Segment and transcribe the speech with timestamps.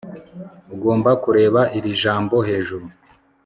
[0.75, 2.85] Ugomba kureba iri jambo hejuru